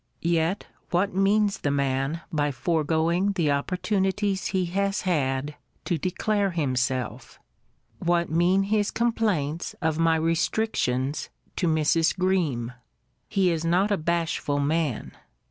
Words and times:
* 0.11 0.19
Yet 0.39 0.65
what 0.89 1.13
means 1.13 1.59
the 1.59 1.69
man 1.69 2.21
by 2.33 2.49
foregoing 2.51 3.33
the 3.33 3.51
opportunities 3.51 4.47
he 4.47 4.65
has 4.65 5.01
had 5.01 5.53
to 5.85 5.99
declare 5.99 6.49
himself? 6.49 7.39
What 7.99 8.27
mean 8.27 8.63
his 8.63 8.89
complaints 8.89 9.75
of 9.79 9.99
my 9.99 10.15
restrictions 10.15 11.29
to 11.57 11.67
Mrs. 11.67 12.17
Greme? 12.17 12.71
He 13.29 13.51
is 13.51 13.63
not 13.63 13.91
a 13.91 13.95
bashful 13.97 14.57
man. 14.59 15.11